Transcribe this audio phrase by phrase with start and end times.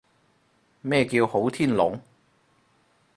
[0.81, 2.01] 咩叫好天龍？